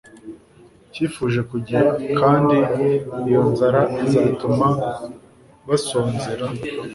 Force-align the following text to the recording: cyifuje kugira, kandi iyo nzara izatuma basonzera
cyifuje 0.91 1.39
kugira, 1.51 1.85
kandi 2.19 2.57
iyo 3.27 3.41
nzara 3.51 3.81
izatuma 4.05 4.67
basonzera 5.67 6.45